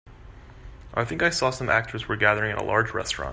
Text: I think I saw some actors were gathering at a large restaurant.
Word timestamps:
I 0.95 1.05
think 1.05 1.21
I 1.21 1.29
saw 1.29 1.51
some 1.51 1.69
actors 1.69 2.07
were 2.07 2.15
gathering 2.15 2.51
at 2.53 2.57
a 2.57 2.63
large 2.65 2.91
restaurant. 2.91 3.29